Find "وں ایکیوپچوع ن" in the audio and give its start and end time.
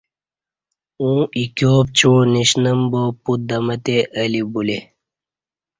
1.03-2.35